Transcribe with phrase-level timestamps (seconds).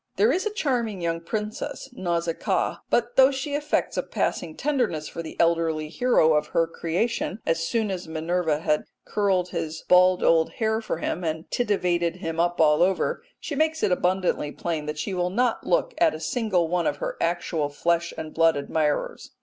[0.15, 5.21] There is a charming young princess, Nausicaa, but though she affects a passing tenderness for
[5.21, 10.53] the elderly hero of her creation as soon as Minerva has curled his bald old
[10.53, 14.97] hair for him and tittivated him up all over, she makes it abundantly plain that
[14.97, 19.29] she will not look at a single one of her actual flesh and blood admirers.